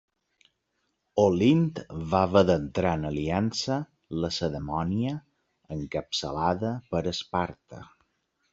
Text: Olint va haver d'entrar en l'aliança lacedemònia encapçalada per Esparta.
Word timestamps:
Olint 1.23 1.81
va 2.13 2.21
haver 2.29 2.43
d'entrar 2.51 2.95
en 2.99 3.05
l'aliança 3.07 3.77
lacedemònia 4.25 5.13
encapçalada 5.79 6.73
per 6.93 7.07
Esparta. 7.15 7.87